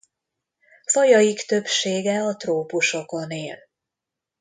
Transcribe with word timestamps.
Fajaik 0.83 1.39
többsége 1.39 2.21
a 2.23 2.35
trópusokon 2.35 3.29
él. 3.29 3.57